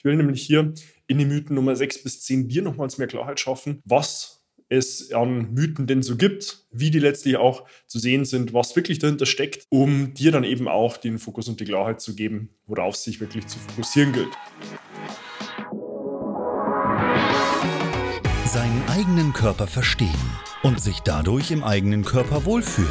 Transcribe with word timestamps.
Ich 0.00 0.04
will 0.04 0.16
nämlich 0.16 0.40
hier 0.40 0.72
in 1.08 1.18
den 1.18 1.28
Mythen 1.28 1.54
Nummer 1.54 1.76
6 1.76 2.04
bis 2.04 2.22
10 2.22 2.48
dir 2.48 2.62
nochmals 2.62 2.96
mehr 2.96 3.06
Klarheit 3.06 3.38
schaffen, 3.38 3.82
was 3.84 4.46
es 4.70 5.12
an 5.12 5.52
Mythen 5.52 5.86
denn 5.86 6.02
so 6.02 6.16
gibt, 6.16 6.64
wie 6.70 6.90
die 6.90 7.00
letztlich 7.00 7.36
auch 7.36 7.68
zu 7.86 7.98
sehen 7.98 8.24
sind, 8.24 8.54
was 8.54 8.74
wirklich 8.74 8.98
dahinter 8.98 9.26
steckt, 9.26 9.66
um 9.68 10.14
dir 10.14 10.32
dann 10.32 10.44
eben 10.44 10.68
auch 10.68 10.96
den 10.96 11.18
Fokus 11.18 11.50
und 11.50 11.60
die 11.60 11.66
Klarheit 11.66 12.00
zu 12.00 12.14
geben, 12.14 12.48
worauf 12.64 12.94
es 12.94 13.04
sich 13.04 13.20
wirklich 13.20 13.46
zu 13.46 13.58
fokussieren 13.58 14.14
gilt. 14.14 14.30
Seinen 18.46 18.82
eigenen 18.88 19.34
Körper 19.34 19.66
verstehen 19.66 20.08
und 20.62 20.80
sich 20.80 21.00
dadurch 21.00 21.50
im 21.50 21.62
eigenen 21.62 22.06
Körper 22.06 22.46
wohlfühlen. 22.46 22.88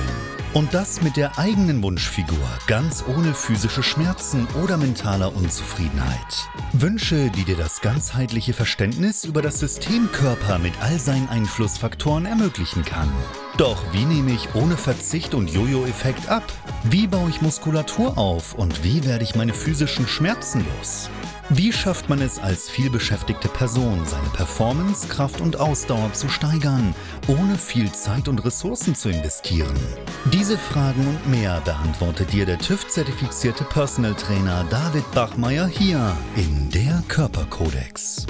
Und 0.56 0.74
das 0.74 1.04
mit 1.04 1.16
der 1.16 1.38
eigenen 1.38 1.84
Wunschfigur, 1.84 2.38
ganz 2.66 3.04
ohne 3.08 3.36
physische 3.36 3.84
Schmerzen 3.84 4.48
oder 4.64 4.78
mentaler 4.78 5.36
Unzufriedenheit. 5.36 6.50
Wünsche, 6.74 7.32
die 7.32 7.46
dir 7.46 7.56
das 7.56 7.82
ganzheitliche 7.82 8.54
Verständnis 8.54 9.26
über 9.26 9.42
das 9.42 9.60
System 9.60 10.12
Körper 10.12 10.60
mit 10.60 10.74
all 10.82 11.00
seinen 11.00 11.28
Einflussfaktoren 11.28 12.26
ermöglichen 12.26 12.86
kann. 12.86 13.12
Doch 13.58 13.84
wie 13.92 14.06
nehme 14.06 14.32
ich 14.32 14.54
ohne 14.54 14.78
Verzicht 14.78 15.34
und 15.34 15.50
Jojo-Effekt 15.50 16.30
ab? 16.30 16.44
Wie 16.84 17.08
baue 17.08 17.30
ich 17.30 17.42
Muskulatur 17.42 18.18
auf 18.18 18.54
und 18.54 18.84
wie 18.84 19.04
werde 19.04 19.24
ich 19.24 19.36
meine 19.36 19.54
physischen 19.54 20.08
Schmerzen 20.08 20.64
los? 20.78 21.10
Wie 21.52 21.74
schafft 21.74 22.10
man 22.10 22.22
es 22.22 22.38
als 22.38 22.70
vielbeschäftigte 22.70 23.48
Person, 23.48 24.06
seine 24.06 24.30
Performance, 24.30 25.08
Kraft 25.08 25.42
und 25.42 25.60
Ausdauer 25.60 26.14
zu 26.14 26.30
steigern, 26.30 26.94
ohne 27.28 27.58
viel 27.58 27.92
Zeit 27.92 28.28
und 28.28 28.46
Ressourcen 28.46 28.94
zu 28.94 29.10
investieren? 29.10 29.76
Diese 30.32 30.60
Fragen 30.60 31.08
und 31.08 31.28
mehr 31.28 31.60
beantwortet 31.62 32.32
dir 32.34 32.46
der 32.46 32.60
TÜV-zertifizierte 32.60 33.64
Personal 33.64 34.14
Trainer 34.14 34.64
David 34.70 35.10
Bachmeier 35.12 35.66
hier 35.66 36.16
in 36.36 36.59
der 36.68 37.02
Körperkodex. 37.08 38.26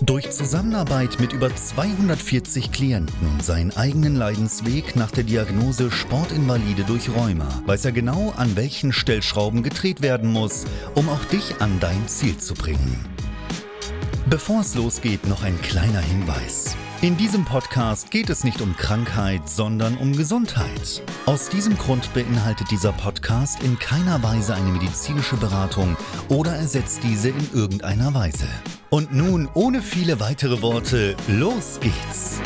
Durch 0.00 0.30
Zusammenarbeit 0.30 1.20
mit 1.20 1.32
über 1.32 1.54
240 1.54 2.72
Klienten 2.72 3.28
und 3.28 3.44
seinen 3.44 3.76
eigenen 3.76 4.16
Leidensweg 4.16 4.96
nach 4.96 5.10
der 5.10 5.24
Diagnose 5.24 5.90
Sportinvalide 5.90 6.84
durch 6.84 7.10
Rheuma 7.10 7.62
weiß 7.66 7.84
er 7.84 7.92
genau, 7.92 8.32
an 8.36 8.56
welchen 8.56 8.92
Stellschrauben 8.92 9.62
gedreht 9.62 10.00
werden 10.00 10.32
muss, 10.32 10.64
um 10.94 11.08
auch 11.08 11.24
dich 11.26 11.60
an 11.60 11.78
dein 11.80 12.08
Ziel 12.08 12.38
zu 12.38 12.54
bringen. 12.54 13.04
Bevor 14.30 14.62
es 14.62 14.74
losgeht, 14.74 15.26
noch 15.26 15.42
ein 15.42 15.60
kleiner 15.60 16.00
Hinweis. 16.00 16.76
In 17.00 17.16
diesem 17.16 17.44
Podcast 17.44 18.10
geht 18.10 18.28
es 18.28 18.42
nicht 18.42 18.60
um 18.60 18.76
Krankheit, 18.76 19.48
sondern 19.48 19.96
um 19.98 20.16
Gesundheit. 20.16 21.00
Aus 21.26 21.48
diesem 21.48 21.78
Grund 21.78 22.12
beinhaltet 22.12 22.72
dieser 22.72 22.90
Podcast 22.90 23.62
in 23.62 23.78
keiner 23.78 24.20
Weise 24.24 24.56
eine 24.56 24.72
medizinische 24.72 25.36
Beratung 25.36 25.96
oder 26.28 26.56
ersetzt 26.56 27.04
diese 27.04 27.28
in 27.28 27.48
irgendeiner 27.54 28.14
Weise. 28.14 28.48
Und 28.90 29.14
nun, 29.14 29.48
ohne 29.54 29.80
viele 29.80 30.18
weitere 30.18 30.60
Worte, 30.60 31.16
los 31.28 31.78
geht's! 31.78 32.40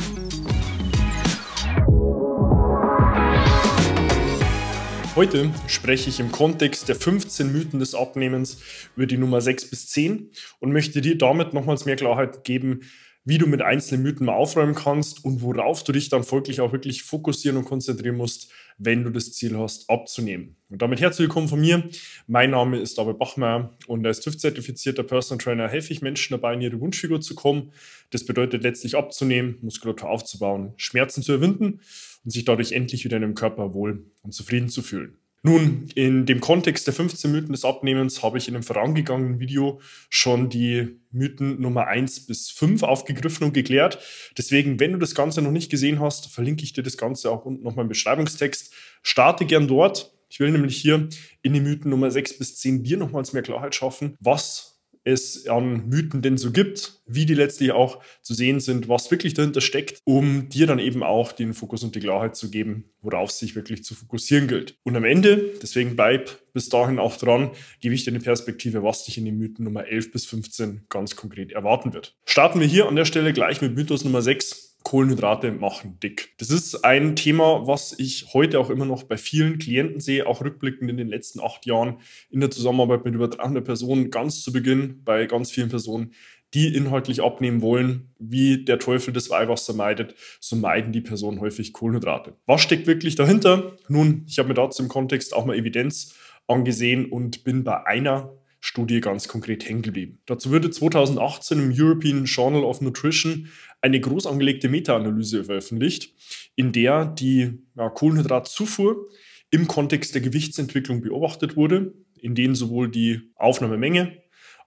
Heute 5.16 5.50
spreche 5.66 6.10
ich 6.10 6.20
im 6.20 6.30
Kontext 6.30 6.90
der 6.90 6.96
15 6.96 7.50
Mythen 7.50 7.80
des 7.80 7.94
Abnehmens 7.94 8.58
über 8.96 9.06
die 9.06 9.16
Nummer 9.16 9.40
6 9.40 9.70
bis 9.70 9.88
10 9.88 10.30
und 10.60 10.72
möchte 10.72 11.00
dir 11.00 11.16
damit 11.16 11.54
nochmals 11.54 11.86
mehr 11.86 11.96
Klarheit 11.96 12.44
geben, 12.44 12.80
wie 13.24 13.38
du 13.38 13.46
mit 13.46 13.62
einzelnen 13.62 14.02
Mythen 14.02 14.26
mal 14.26 14.34
aufräumen 14.34 14.74
kannst 14.74 15.24
und 15.24 15.42
worauf 15.42 15.84
du 15.84 15.92
dich 15.92 16.08
dann 16.08 16.24
folglich 16.24 16.60
auch 16.60 16.72
wirklich 16.72 17.04
fokussieren 17.04 17.56
und 17.56 17.64
konzentrieren 17.64 18.16
musst, 18.16 18.50
wenn 18.78 19.04
du 19.04 19.10
das 19.10 19.32
Ziel 19.32 19.56
hast, 19.56 19.88
abzunehmen. 19.88 20.56
Und 20.68 20.82
damit 20.82 21.00
herzlich 21.00 21.28
willkommen 21.28 21.46
von 21.46 21.60
mir. 21.60 21.88
Mein 22.26 22.50
Name 22.50 22.78
ist 22.78 22.98
David 22.98 23.18
Bachmeier 23.18 23.76
und 23.86 24.04
als 24.04 24.20
TÜV-zertifizierter 24.20 25.04
Personal 25.04 25.42
Trainer 25.42 25.68
helfe 25.68 25.92
ich 25.92 26.02
Menschen 26.02 26.32
dabei, 26.32 26.54
in 26.54 26.62
ihre 26.62 26.80
Wunschfigur 26.80 27.20
zu 27.20 27.36
kommen. 27.36 27.72
Das 28.10 28.24
bedeutet 28.24 28.64
letztlich 28.64 28.96
abzunehmen, 28.96 29.58
Muskulatur 29.62 30.10
aufzubauen, 30.10 30.72
Schmerzen 30.76 31.22
zu 31.22 31.34
überwinden 31.34 31.80
und 32.24 32.30
sich 32.30 32.44
dadurch 32.44 32.72
endlich 32.72 33.04
wieder 33.04 33.18
in 33.18 33.22
dem 33.22 33.34
Körper 33.34 33.72
wohl 33.72 34.04
und 34.22 34.34
zufrieden 34.34 34.68
zu 34.68 34.82
fühlen. 34.82 35.16
Nun, 35.44 35.88
in 35.96 36.24
dem 36.24 36.40
Kontext 36.40 36.86
der 36.86 36.94
15 36.94 37.32
Mythen 37.32 37.50
des 37.50 37.64
Abnehmens 37.64 38.22
habe 38.22 38.38
ich 38.38 38.46
in 38.46 38.54
einem 38.54 38.62
vorangegangenen 38.62 39.40
Video 39.40 39.80
schon 40.08 40.48
die 40.48 41.00
Mythen 41.10 41.60
Nummer 41.60 41.88
1 41.88 42.26
bis 42.26 42.48
5 42.50 42.84
aufgegriffen 42.84 43.44
und 43.44 43.52
geklärt. 43.52 43.98
Deswegen, 44.38 44.78
wenn 44.78 44.92
du 44.92 44.98
das 44.98 45.16
Ganze 45.16 45.42
noch 45.42 45.50
nicht 45.50 45.68
gesehen 45.68 45.98
hast, 45.98 46.28
verlinke 46.28 46.62
ich 46.62 46.74
dir 46.74 46.84
das 46.84 46.96
Ganze 46.96 47.28
auch 47.28 47.44
unten 47.44 47.64
nochmal 47.64 47.86
im 47.86 47.88
Beschreibungstext. 47.88 48.72
Starte 49.02 49.44
gern 49.44 49.66
dort. 49.66 50.12
Ich 50.28 50.38
will 50.38 50.52
nämlich 50.52 50.76
hier 50.76 51.08
in 51.42 51.52
den 51.52 51.64
Mythen 51.64 51.90
Nummer 51.90 52.12
6 52.12 52.38
bis 52.38 52.58
10 52.58 52.84
dir 52.84 52.96
nochmals 52.96 53.32
mehr 53.32 53.42
Klarheit 53.42 53.74
schaffen, 53.74 54.16
was 54.20 54.71
es 55.04 55.46
an 55.46 55.88
Mythen 55.88 56.22
denn 56.22 56.38
so 56.38 56.50
gibt, 56.50 57.02
wie 57.06 57.26
die 57.26 57.34
letztlich 57.34 57.72
auch 57.72 58.02
zu 58.22 58.34
sehen 58.34 58.60
sind, 58.60 58.88
was 58.88 59.10
wirklich 59.10 59.34
dahinter 59.34 59.60
steckt, 59.60 60.00
um 60.04 60.48
dir 60.48 60.66
dann 60.66 60.78
eben 60.78 61.02
auch 61.02 61.32
den 61.32 61.54
Fokus 61.54 61.82
und 61.82 61.94
die 61.94 62.00
Klarheit 62.00 62.36
zu 62.36 62.50
geben, 62.50 62.84
worauf 63.00 63.30
es 63.30 63.38
sich 63.38 63.54
wirklich 63.54 63.84
zu 63.84 63.94
fokussieren 63.94 64.48
gilt. 64.48 64.76
Und 64.84 64.96
am 64.96 65.04
Ende, 65.04 65.50
deswegen 65.60 65.96
bleib 65.96 66.38
bis 66.52 66.68
dahin 66.68 66.98
auch 66.98 67.16
dran, 67.16 67.50
gebe 67.80 67.94
ich 67.94 68.04
dir 68.04 68.10
eine 68.10 68.20
Perspektive, 68.20 68.82
was 68.82 69.04
dich 69.04 69.18
in 69.18 69.24
den 69.24 69.38
Mythen 69.38 69.64
Nummer 69.64 69.86
11 69.86 70.12
bis 70.12 70.26
15 70.26 70.86
ganz 70.88 71.16
konkret 71.16 71.52
erwarten 71.52 71.92
wird. 71.92 72.16
Starten 72.24 72.60
wir 72.60 72.66
hier 72.66 72.88
an 72.88 72.96
der 72.96 73.04
Stelle 73.04 73.32
gleich 73.32 73.60
mit 73.60 73.74
Mythos 73.74 74.04
Nummer 74.04 74.22
6 74.22 74.71
Kohlenhydrate 74.92 75.52
machen 75.52 75.98
dick. 76.02 76.34
Das 76.36 76.50
ist 76.50 76.84
ein 76.84 77.16
Thema, 77.16 77.66
was 77.66 77.98
ich 77.98 78.34
heute 78.34 78.60
auch 78.60 78.68
immer 78.68 78.84
noch 78.84 79.04
bei 79.04 79.16
vielen 79.16 79.56
Klienten 79.56 80.00
sehe, 80.00 80.26
auch 80.26 80.42
rückblickend 80.42 80.90
in 80.90 80.98
den 80.98 81.08
letzten 81.08 81.40
acht 81.40 81.64
Jahren 81.64 81.96
in 82.28 82.40
der 82.40 82.50
Zusammenarbeit 82.50 83.02
mit 83.06 83.14
über 83.14 83.28
300 83.28 83.64
Personen, 83.64 84.10
ganz 84.10 84.42
zu 84.42 84.52
Beginn 84.52 85.02
bei 85.02 85.24
ganz 85.24 85.50
vielen 85.50 85.70
Personen, 85.70 86.12
die 86.52 86.76
inhaltlich 86.76 87.22
abnehmen 87.22 87.62
wollen, 87.62 88.10
wie 88.18 88.66
der 88.66 88.78
Teufel 88.78 89.14
das 89.14 89.30
Weihwasser 89.30 89.72
meidet, 89.72 90.14
so 90.40 90.56
meiden 90.56 90.92
die 90.92 91.00
Personen 91.00 91.40
häufig 91.40 91.72
Kohlenhydrate. 91.72 92.36
Was 92.44 92.60
steckt 92.60 92.86
wirklich 92.86 93.14
dahinter? 93.14 93.78
Nun, 93.88 94.26
ich 94.28 94.38
habe 94.38 94.48
mir 94.48 94.54
dazu 94.54 94.82
im 94.82 94.90
Kontext 94.90 95.32
auch 95.32 95.46
mal 95.46 95.56
Evidenz 95.56 96.16
angesehen 96.46 97.06
und 97.06 97.44
bin 97.44 97.64
bei 97.64 97.86
einer 97.86 98.34
Studie 98.64 99.00
ganz 99.00 99.26
konkret 99.26 99.68
hängen 99.68 99.82
geblieben. 99.82 100.20
Dazu 100.26 100.52
wurde 100.52 100.70
2018 100.70 101.58
im 101.58 101.72
European 101.74 102.26
Journal 102.26 102.62
of 102.62 102.80
Nutrition 102.80 103.48
eine 103.82 104.00
groß 104.00 104.26
angelegte 104.26 104.68
Meta-Analyse 104.68 105.44
veröffentlicht, 105.44 106.14
in 106.56 106.72
der 106.72 107.04
die 107.04 107.58
ja, 107.76 107.90
Kohlenhydratzufuhr 107.90 109.08
im 109.50 109.66
Kontext 109.66 110.14
der 110.14 110.22
Gewichtsentwicklung 110.22 111.02
beobachtet 111.02 111.56
wurde, 111.56 111.92
in 112.18 112.34
denen 112.34 112.54
sowohl 112.54 112.90
die 112.90 113.32
Aufnahmemenge 113.34 114.22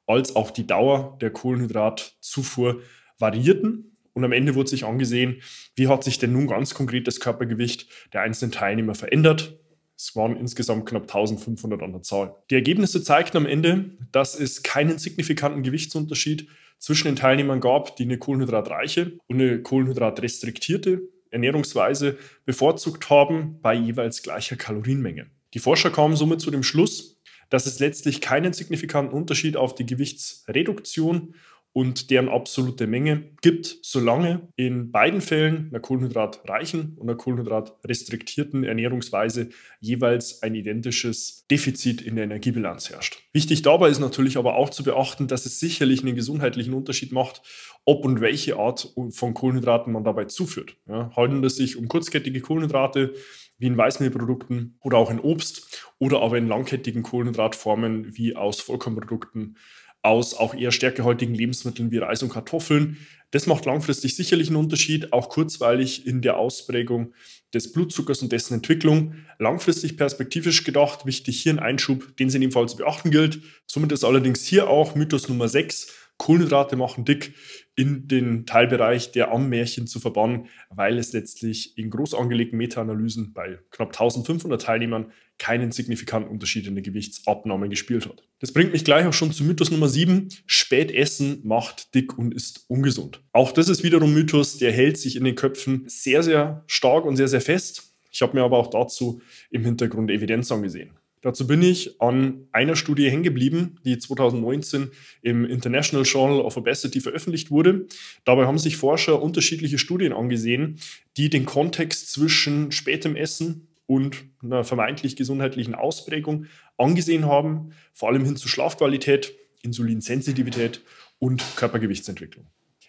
als 0.05 0.35
auch 0.35 0.51
die 0.51 0.67
Dauer 0.67 1.17
der 1.21 1.31
Kohlenhydratzufuhr 1.31 2.81
variierten. 3.17 3.97
Und 4.13 4.23
am 4.23 4.31
Ende 4.31 4.53
wurde 4.53 4.69
sich 4.69 4.85
angesehen, 4.85 5.41
wie 5.75 5.87
hat 5.87 6.03
sich 6.03 6.19
denn 6.19 6.31
nun 6.31 6.47
ganz 6.47 6.73
konkret 6.73 7.07
das 7.07 7.19
Körpergewicht 7.19 7.87
der 8.13 8.21
einzelnen 8.21 8.51
Teilnehmer 8.51 8.95
verändert 8.95 9.57
es 9.97 10.15
waren 10.15 10.37
insgesamt 10.37 10.85
knapp 10.85 11.03
1500 11.03 11.81
an 11.81 11.93
der 11.93 12.01
Zahl. 12.01 12.35
Die 12.49 12.55
Ergebnisse 12.55 13.01
zeigten 13.03 13.37
am 13.37 13.45
Ende, 13.45 13.91
dass 14.11 14.37
es 14.39 14.63
keinen 14.63 14.97
signifikanten 14.97 15.63
Gewichtsunterschied 15.63 16.47
zwischen 16.79 17.07
den 17.07 17.15
Teilnehmern 17.15 17.61
gab, 17.61 17.95
die 17.95 18.03
eine 18.03 18.17
kohlenhydratreiche 18.17 19.17
und 19.27 19.41
eine 19.41 19.61
kohlenhydratrestriktierte 19.61 21.01
Ernährungsweise 21.31 22.17
bevorzugt 22.45 23.09
haben 23.09 23.59
bei 23.61 23.73
jeweils 23.73 24.21
gleicher 24.21 24.55
Kalorienmenge. 24.55 25.27
Die 25.53 25.59
Forscher 25.59 25.89
kamen 25.89 26.15
somit 26.15 26.41
zu 26.41 26.51
dem 26.51 26.63
Schluss, 26.63 27.21
dass 27.49 27.65
es 27.65 27.79
letztlich 27.79 28.21
keinen 28.21 28.53
signifikanten 28.53 29.13
Unterschied 29.13 29.55
auf 29.55 29.75
die 29.75 29.85
Gewichtsreduktion 29.85 31.35
und 31.75 32.09
deren 32.09 32.29
absolute 32.29 32.87
Menge 32.87 33.31
gibt, 33.41 33.79
solange 33.81 34.47
in 34.55 34.93
beiden 34.93 35.19
Fällen 35.19 35.67
einer 35.69 35.81
kohlenhydratreichen 35.81 36.95
und 36.95 37.09
einer 37.09 37.17
kohlenhydratrestriktierten 37.17 38.63
Ernährungsweise 38.63 39.49
jeweils 39.81 40.41
ein 40.41 40.55
identisches 40.55 41.45
Defizit 41.51 42.01
in 42.01 42.15
der 42.15 42.23
Energiebilanz 42.23 42.91
herrscht. 42.91 43.21
Wichtig 43.33 43.61
dabei 43.61 43.89
ist 43.89 43.99
natürlich 43.99 44.37
aber 44.37 44.55
auch 44.55 44.69
zu 44.69 44.85
beachten, 44.85 45.27
dass 45.27 45.45
es 45.45 45.59
sicherlich 45.59 46.01
einen 46.01 46.15
gesundheitlichen 46.15 46.73
Unterschied 46.73 47.11
macht, 47.11 47.41
ob 47.83 48.05
und 48.05 48.21
welche 48.21 48.55
Art 48.55 48.93
von 49.09 49.33
Kohlenhydraten 49.33 49.91
man 49.91 50.05
dabei 50.05 50.25
zuführt. 50.25 50.77
Ja, 50.87 51.11
handelt 51.13 51.43
es 51.43 51.57
sich 51.57 51.75
um 51.75 51.89
kurzkettige 51.89 52.39
Kohlenhydrate, 52.39 53.15
wie 53.57 53.67
in 53.67 53.77
Weißmehlprodukten 53.77 54.77
oder 54.81 54.97
auch 54.97 55.11
in 55.11 55.19
Obst 55.19 55.91
oder 55.99 56.21
aber 56.21 56.37
in 56.37 56.47
langkettigen 56.47 57.03
Kohlenhydratformen 57.03 58.15
wie 58.15 58.35
aus 58.37 58.61
Vollkornprodukten 58.61 59.57
aus 60.05 60.33
auch 60.33 60.53
eher 60.53 60.71
stärkehaltigen 60.71 61.35
Lebensmitteln 61.35 61.91
wie 61.91 61.97
Reis 61.97 62.23
und 62.23 62.29
Kartoffeln. 62.29 62.97
Das 63.31 63.47
macht 63.47 63.65
langfristig 63.65 64.15
sicherlich 64.15 64.47
einen 64.47 64.57
Unterschied, 64.57 65.11
auch 65.11 65.29
kurzweilig 65.29 66.07
in 66.07 66.21
der 66.21 66.37
Ausprägung 66.37 67.13
des 67.53 67.73
Blutzuckers 67.73 68.21
und 68.21 68.31
dessen 68.31 68.53
Entwicklung. 68.53 69.15
Langfristig 69.39 69.97
perspektivisch 69.97 70.63
gedacht, 70.63 71.05
wichtig 71.05 71.41
hier 71.41 71.53
ein 71.53 71.59
Einschub, 71.59 72.15
den 72.17 72.27
es 72.27 72.35
in 72.35 72.41
dem 72.41 72.51
Fall 72.51 72.69
zu 72.69 72.77
beachten 72.77 73.11
gilt. 73.11 73.39
Somit 73.65 73.91
ist 73.91 74.03
allerdings 74.03 74.45
hier 74.45 74.69
auch 74.69 74.95
Mythos 74.95 75.27
Nummer 75.27 75.49
6 75.49 75.87
Kohlenhydrate 76.17 76.75
machen 76.75 77.05
dick 77.05 77.33
in 77.75 78.07
den 78.07 78.45
Teilbereich 78.45 79.11
der 79.11 79.31
Ammärchen 79.31 79.87
zu 79.87 79.99
verbannen, 79.99 80.47
weil 80.69 80.97
es 80.97 81.11
letztlich 81.13 81.77
in 81.77 81.89
groß 81.89 82.13
angelegten 82.13 82.57
Meta-Analysen 82.57 83.33
bei 83.33 83.59
knapp 83.71 83.89
1500 83.89 84.61
Teilnehmern 84.61 85.11
keinen 85.37 85.71
signifikanten 85.71 86.31
Unterschied 86.31 86.67
in 86.67 86.75
der 86.75 86.83
Gewichtsabnahme 86.83 87.67
gespielt 87.67 88.05
hat. 88.05 88.23
Das 88.39 88.53
bringt 88.53 88.71
mich 88.71 88.85
gleich 88.85 89.05
auch 89.05 89.13
schon 89.13 89.33
zu 89.33 89.43
Mythos 89.43 89.71
Nummer 89.71 89.89
7. 89.89 90.29
Spätessen 90.45 91.41
macht 91.43 91.93
dick 91.93 92.17
und 92.17 92.33
ist 92.33 92.65
ungesund. 92.69 93.21
Auch 93.33 93.51
das 93.51 93.67
ist 93.67 93.83
wiederum 93.83 94.13
Mythos, 94.13 94.57
der 94.57 94.71
hält 94.71 94.97
sich 94.97 95.17
in 95.17 95.25
den 95.25 95.35
Köpfen 95.35 95.83
sehr, 95.87 96.23
sehr 96.23 96.63
stark 96.67 97.05
und 97.05 97.17
sehr, 97.17 97.27
sehr 97.27 97.41
fest. 97.41 97.95
Ich 98.11 98.21
habe 98.21 98.37
mir 98.37 98.43
aber 98.43 98.57
auch 98.57 98.69
dazu 98.69 99.21
im 99.49 99.65
Hintergrund 99.65 100.09
Evidenz 100.09 100.49
angesehen. 100.51 100.91
Dazu 101.25 101.47
bin 101.47 101.63
ich 101.63 101.99
an 101.99 102.47
einer 102.51 102.75
Studie 102.75 103.09
hängen 103.09 103.23
geblieben, 103.23 103.79
die 103.83 103.97
2019 103.97 104.91
im 105.23 105.43
International 105.43 106.05
Journal 106.05 106.39
of 106.39 106.55
Obesity 106.55 107.01
veröffentlicht 107.01 107.49
wurde. 107.49 107.87
Dabei 108.25 108.45
haben 108.45 108.59
sich 108.59 108.77
Forscher 108.77 109.19
unterschiedliche 109.19 109.79
Studien 109.79 110.13
angesehen, 110.13 110.77
die 111.17 111.31
den 111.31 111.45
Kontext 111.47 112.11
zwischen 112.11 112.71
spätem 112.71 113.15
Essen 113.15 113.69
und 113.87 114.25
einer 114.43 114.63
vermeintlich 114.63 115.15
gesundheitlichen 115.15 115.73
Ausprägung 115.73 116.45
angesehen 116.77 117.25
haben, 117.25 117.71
vor 117.91 118.09
allem 118.09 118.23
hin 118.23 118.35
zu 118.35 118.47
Schlafqualität, 118.47 119.33
Insulinsensitivität 119.63 120.83
und 121.17 121.43
Körpergewichtsentwicklung. 121.55 122.45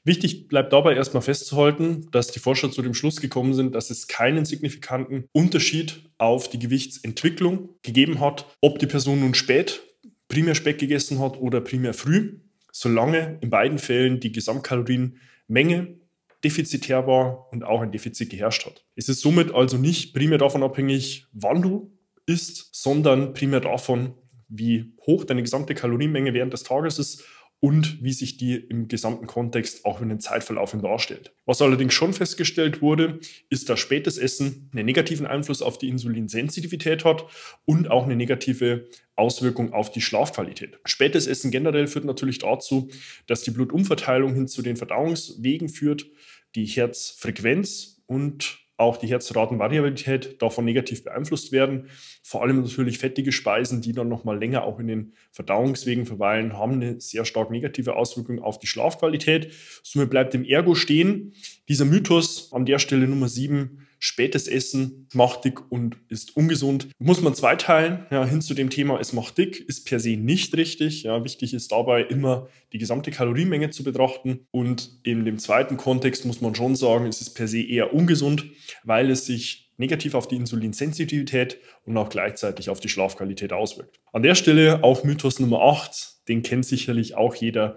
Wichtig 0.07 0.47
bleibt 0.47 0.73
dabei 0.73 0.95
erstmal 0.95 1.23
festzuhalten, 1.23 2.07
dass 2.13 2.29
die 2.29 2.39
Forscher 2.39 2.71
zu 2.71 2.81
dem 2.81 2.95
Schluss 2.95 3.21
gekommen 3.21 3.55
sind, 3.55 3.75
dass 3.75 3.91
es 3.91 4.07
keinen 4.07 4.45
signifikanten 4.45 5.25
Unterschied 5.33 6.05
auf 6.17 6.49
die 6.49 6.61
Gewichtsentwicklung 6.61 7.71
gegeben 7.83 8.21
hat, 8.21 8.47
ob 8.61 8.79
die 8.79 8.87
Person 8.87 9.19
nun 9.19 9.35
spät 9.35 9.83
primär 10.29 10.55
Speck 10.55 10.79
gegessen 10.79 11.19
hat 11.19 11.39
oder 11.39 11.61
primär 11.61 11.93
früh, 11.93 12.39
solange 12.71 13.39
in 13.41 13.51
beiden 13.51 13.79
Fällen 13.79 14.21
die 14.21 14.31
Gesamtkalorienmenge 14.31 15.99
defizitär 16.45 17.07
war 17.09 17.53
und 17.53 17.65
auch 17.65 17.81
ein 17.81 17.91
Defizit 17.91 18.31
geherrscht 18.31 18.65
hat. 18.65 18.85
Es 18.95 19.09
ist 19.09 19.21
somit 19.21 19.53
also 19.53 19.77
nicht 19.77 20.15
primär 20.15 20.39
davon 20.39 20.63
abhängig, 20.63 21.27
wann 21.33 21.63
du 21.63 21.93
isst, 22.27 22.69
sondern 22.73 23.35
primär 23.35 23.61
davon, 23.61 24.15
wie 24.49 24.93
hoch 25.05 25.25
deine 25.25 25.43
gesamte 25.43 25.75
Kalorienmenge 25.75 26.33
während 26.33 26.53
des 26.53 26.63
Tages 26.63 27.01
ist 27.01 27.25
und 27.61 28.03
wie 28.03 28.13
sich 28.13 28.37
die 28.37 28.55
im 28.55 28.87
gesamten 28.89 29.27
Kontext 29.27 29.85
auch 29.87 30.01
in 30.01 30.09
den 30.09 30.21
Zeitverlauf 30.21 30.73
darstellt. 30.73 31.33
Was 31.47 31.63
allerdings 31.63 31.95
schon 31.95 32.13
festgestellt 32.13 32.83
wurde, 32.83 33.19
ist, 33.49 33.69
dass 33.69 33.81
spätes 33.81 34.19
Essen 34.19 34.69
einen 34.73 34.85
negativen 34.85 35.27
Einfluss 35.27 35.63
auf 35.63 35.79
die 35.79 35.89
Insulinsensitivität 35.89 37.05
hat 37.05 37.25
und 37.65 37.91
auch 37.91 38.05
eine 38.05 38.17
negative 38.17 38.89
Auswirkung 39.15 39.73
auf 39.73 39.91
die 39.91 40.03
Schlafqualität. 40.03 40.79
Spätes 40.85 41.27
Essen 41.27 41.51
generell 41.51 41.87
führt 41.87 42.05
natürlich 42.05 42.39
dazu, 42.39 42.91
dass 43.27 43.43
die 43.43 43.53
Blutumverteilung 43.53 44.35
hin 44.35 44.49
zu 44.49 44.61
den 44.61 44.77
Verdauungswegen 44.77 45.69
führt, 45.69 46.07
die 46.55 46.67
Herzfrequenz 46.67 48.03
und 48.07 48.66
auch 48.77 48.99
die 48.99 49.07
Herzratenvariabilität 49.07 50.41
davon 50.43 50.65
negativ 50.65 51.05
beeinflusst 51.05 51.51
werden. 51.53 51.89
Vor 52.23 52.43
allem 52.43 52.61
natürlich 52.63 52.99
fettige 52.99 53.33
Speisen, 53.33 53.81
die 53.81 53.93
dann 53.93 54.09
nochmal 54.09 54.39
länger 54.39 54.65
auch 54.65 54.79
in 54.79 54.87
den 54.87 55.13
Verdauungswegen 55.33 56.05
verweilen, 56.05 56.53
haben 56.53 56.75
eine 56.75 57.01
sehr 57.01 57.25
stark 57.25 57.51
negative 57.51 57.97
Auswirkung 57.97 58.41
auf 58.41 58.59
die 58.59 58.67
Schlafqualität. 58.67 59.53
Somit 59.83 60.11
bleibt 60.11 60.35
im 60.35 60.45
Ergo 60.45 60.75
stehen, 60.75 61.33
dieser 61.69 61.87
Mythos 61.87 62.53
an 62.53 62.67
der 62.67 62.79
Stelle 62.79 63.09
Nummer 63.09 63.29
7, 63.29 63.87
spätes 64.07 64.47
Essen 64.47 65.09
macht 65.13 65.45
dick 65.45 65.71
und 65.71 65.97
ist 66.09 66.37
ungesund. 66.37 66.89
Muss 66.99 67.21
man 67.23 67.35
zweiteilen, 67.35 68.07
ja, 68.13 68.25
hin 68.25 68.41
zu 68.41 68.55
dem 68.55 68.71
Thema, 68.71 69.01
es 69.01 69.13
macht 69.13 69.37
dick, 69.37 69.69
ist 69.69 69.85
per 69.85 69.99
se 69.99 70.17
nicht 70.17 70.57
richtig. 70.57 71.03
Ja, 71.03 71.25
wichtig 71.25 71.53
ist 71.55 71.73
dabei 71.73 72.03
immer 72.03 72.49
die 72.73 72.79
gesamte 72.79 73.11
Kalorienmenge 73.11 73.71
zu 73.71 73.83
betrachten. 73.83 74.47
Und 74.53 75.01
in 75.03 75.25
dem 75.25 75.39
zweiten 75.39 75.77
Kontext 75.77 76.25
muss 76.25 76.41
man 76.41 76.55
schon 76.55 76.77
sagen, 76.77 77.07
es 77.07 77.21
ist 77.21 77.31
per 77.31 77.49
se 77.49 77.61
eher 77.61 77.93
ungesund, 77.93 78.45
weil 78.85 79.11
es 79.11 79.27
sich 79.27 79.73
negativ 79.77 80.15
auf 80.15 80.29
die 80.29 80.37
Insulinsensitivität 80.37 81.59
und 81.85 81.97
auch 81.97 82.09
gleichzeitig 82.09 82.71
auf 82.71 82.79
die 82.79 82.89
Schlafqualität 82.89 83.53
auswirkt. 83.53 83.99
An 84.13 84.23
der 84.23 84.37
Stelle 84.37 84.85
auch 84.85 85.03
Mythos 85.03 85.41
Nummer 85.41 85.63
8, 85.63 86.29
den 86.29 86.43
kennt 86.43 86.65
sicherlich 86.65 87.17
auch 87.17 87.35
jeder. 87.35 87.77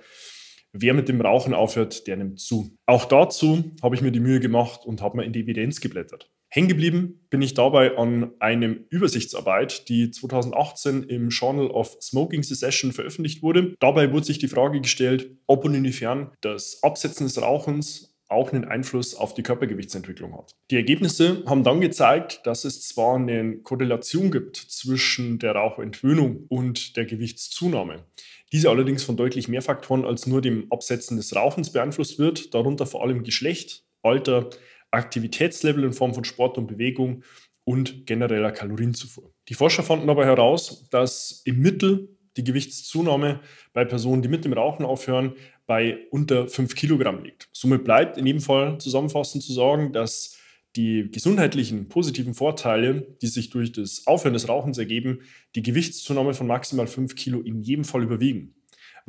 Wer 0.71 0.93
mit 0.93 1.09
dem 1.09 1.19
Rauchen 1.19 1.53
aufhört, 1.53 2.05
der 2.07 2.17
nimmt 2.17 2.39
zu. 2.39 2.77
Auch 2.85 3.05
dazu 3.05 3.71
habe 3.81 3.95
ich 3.95 4.01
mir 4.01 4.11
die 4.11 4.19
Mühe 4.19 4.39
gemacht 4.39 4.85
und 4.85 5.01
habe 5.01 5.17
mal 5.17 5.23
in 5.23 5.33
die 5.33 5.41
Evidenz 5.41 5.81
geblättert. 5.81 6.29
Hängen 6.51 6.67
geblieben 6.67 7.27
bin 7.29 7.43
ich 7.43 7.53
dabei 7.53 7.95
an 7.97 8.31
einem 8.39 8.85
Übersichtsarbeit, 8.89 9.87
die 9.87 10.09
2018 10.09 11.03
im 11.03 11.29
Journal 11.29 11.67
of 11.67 11.97
Smoking 12.01 12.41
Secession 12.41 12.91
veröffentlicht 12.91 13.43
wurde. 13.43 13.75
Dabei 13.79 14.11
wurde 14.11 14.25
sich 14.25 14.39
die 14.39 14.47
Frage 14.47 14.81
gestellt, 14.81 15.29
ob 15.45 15.63
und 15.65 15.75
inwiefern 15.75 16.31
das 16.41 16.81
Absetzen 16.81 17.27
des 17.27 17.39
Rauchens 17.39 18.15
auch 18.29 18.51
einen 18.51 18.65
Einfluss 18.65 19.15
auf 19.15 19.33
die 19.33 19.43
Körpergewichtsentwicklung 19.43 20.37
hat. 20.37 20.55
Die 20.69 20.75
Ergebnisse 20.75 21.43
haben 21.47 21.63
dann 21.63 21.81
gezeigt, 21.81 22.41
dass 22.45 22.63
es 22.63 22.87
zwar 22.87 23.15
eine 23.15 23.57
Korrelation 23.57 24.31
gibt 24.31 24.55
zwischen 24.57 25.39
der 25.39 25.53
Rauchentwöhnung 25.53 26.45
und 26.47 26.95
der 26.95 27.05
Gewichtszunahme. 27.05 28.05
Diese 28.51 28.69
allerdings 28.69 29.03
von 29.03 29.15
deutlich 29.15 29.47
mehr 29.47 29.61
Faktoren 29.61 30.05
als 30.05 30.25
nur 30.25 30.41
dem 30.41 30.71
Absetzen 30.71 31.17
des 31.17 31.35
Rauchens 31.35 31.71
beeinflusst 31.71 32.17
wird, 32.17 32.53
darunter 32.53 32.85
vor 32.85 33.03
allem 33.03 33.23
Geschlecht, 33.23 33.83
Alter, 34.01 34.49
Aktivitätslevel 34.91 35.83
in 35.83 35.93
Form 35.93 36.13
von 36.13 36.23
Sport 36.23 36.57
und 36.57 36.67
Bewegung 36.67 37.23
und 37.63 38.07
genereller 38.07 38.51
Kalorienzufuhr. 38.51 39.31
Die 39.49 39.53
Forscher 39.53 39.83
fanden 39.83 40.07
dabei 40.07 40.25
heraus, 40.25 40.87
dass 40.89 41.43
im 41.45 41.59
Mittel 41.59 42.17
die 42.37 42.43
Gewichtszunahme 42.43 43.41
bei 43.73 43.85
Personen, 43.85 44.21
die 44.23 44.29
mit 44.29 44.45
dem 44.45 44.53
Rauchen 44.53 44.85
aufhören, 44.85 45.33
bei 45.67 46.07
unter 46.09 46.47
5 46.47 46.73
Kilogramm 46.73 47.23
liegt. 47.23 47.49
Somit 47.51 47.83
bleibt 47.83 48.17
in 48.17 48.25
jedem 48.25 48.41
Fall 48.41 48.79
zusammenfassend 48.79 49.43
zu 49.43 49.53
sagen, 49.53 49.93
dass 49.93 50.38
die 50.79 51.11
gesundheitlichen 51.11 51.89
positiven 51.89 52.33
Vorteile, 52.33 53.05
die 53.21 53.27
sich 53.27 53.49
durch 53.49 53.73
das 53.73 54.07
Aufhören 54.07 54.33
des 54.33 54.47
Rauchens 54.47 54.77
ergeben, 54.77 55.19
die 55.55 55.61
Gewichtszunahme 55.61 56.33
von 56.33 56.47
maximal 56.47 56.87
5 56.87 57.15
Kilo 57.15 57.41
in 57.41 57.61
jedem 57.61 57.83
Fall 57.83 58.01
überwiegen. 58.01 58.55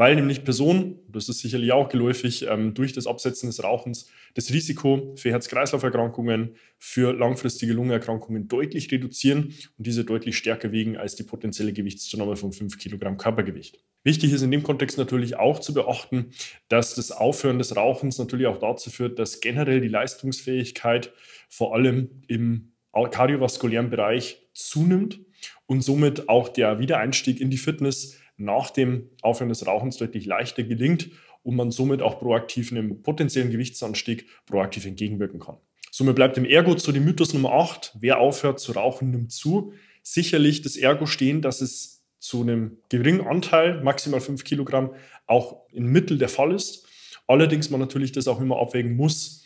Weil 0.00 0.16
nämlich 0.16 0.44
Personen, 0.44 0.98
das 1.08 1.28
ist 1.28 1.40
sicherlich 1.40 1.72
auch 1.72 1.90
geläufig, 1.90 2.46
ähm, 2.48 2.72
durch 2.72 2.94
das 2.94 3.06
Absetzen 3.06 3.50
des 3.50 3.62
Rauchens 3.62 4.10
das 4.32 4.50
Risiko 4.50 5.12
für 5.16 5.28
Herz-Kreislauf-Erkrankungen, 5.28 6.56
für 6.78 7.12
langfristige 7.12 7.74
Lungenerkrankungen 7.74 8.48
deutlich 8.48 8.90
reduzieren 8.90 9.52
und 9.76 9.86
diese 9.86 10.06
deutlich 10.06 10.38
stärker 10.38 10.72
wiegen 10.72 10.96
als 10.96 11.16
die 11.16 11.22
potenzielle 11.22 11.74
Gewichtszunahme 11.74 12.36
von 12.36 12.50
5 12.50 12.78
Kilogramm 12.78 13.18
Körpergewicht. 13.18 13.84
Wichtig 14.02 14.32
ist 14.32 14.40
in 14.40 14.50
dem 14.50 14.62
Kontext 14.62 14.96
natürlich 14.96 15.36
auch 15.36 15.58
zu 15.58 15.74
beachten, 15.74 16.30
dass 16.68 16.94
das 16.94 17.12
Aufhören 17.12 17.58
des 17.58 17.76
Rauchens 17.76 18.16
natürlich 18.16 18.46
auch 18.46 18.58
dazu 18.58 18.88
führt, 18.88 19.18
dass 19.18 19.42
generell 19.42 19.82
die 19.82 19.88
Leistungsfähigkeit 19.88 21.12
vor 21.50 21.74
allem 21.74 22.22
im 22.26 22.72
kardiovaskulären 22.94 23.90
Bereich 23.90 24.48
zunimmt 24.54 25.20
und 25.66 25.82
somit 25.82 26.30
auch 26.30 26.48
der 26.48 26.78
Wiedereinstieg 26.78 27.38
in 27.38 27.50
die 27.50 27.58
Fitness 27.58 28.16
nach 28.40 28.70
dem 28.70 29.10
Aufhören 29.22 29.48
des 29.48 29.66
Rauchens 29.66 29.96
deutlich 29.96 30.26
leichter 30.26 30.62
gelingt 30.62 31.10
und 31.42 31.56
man 31.56 31.70
somit 31.70 32.02
auch 32.02 32.18
proaktiv 32.18 32.72
einem 32.72 33.02
potenziellen 33.02 33.50
Gewichtsanstieg 33.50 34.26
proaktiv 34.46 34.86
entgegenwirken 34.86 35.40
kann. 35.40 35.56
Somit 35.90 36.16
bleibt 36.16 36.38
im 36.38 36.44
Ergo 36.44 36.74
zu 36.74 36.92
dem 36.92 37.04
Mythos 37.04 37.34
Nummer 37.34 37.52
8, 37.52 37.96
wer 38.00 38.18
aufhört 38.18 38.60
zu 38.60 38.72
rauchen, 38.72 39.10
nimmt 39.10 39.32
zu. 39.32 39.72
Sicherlich 40.02 40.62
das 40.62 40.76
Ergo 40.76 41.06
stehen, 41.06 41.42
dass 41.42 41.60
es 41.60 42.04
zu 42.18 42.42
einem 42.42 42.78
geringen 42.88 43.26
Anteil, 43.26 43.82
maximal 43.82 44.20
5 44.20 44.44
Kilogramm, 44.44 44.94
auch 45.26 45.62
im 45.72 45.86
Mittel 45.86 46.18
der 46.18 46.28
Fall 46.28 46.54
ist. 46.54 46.86
Allerdings 47.26 47.70
man 47.70 47.80
natürlich 47.80 48.12
das 48.12 48.28
auch 48.28 48.40
immer 48.40 48.60
abwägen 48.60 48.96
muss 48.96 49.39